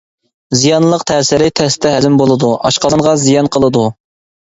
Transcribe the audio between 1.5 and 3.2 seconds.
تەستە ھەزىم بولىدۇ، ئاشقازانغا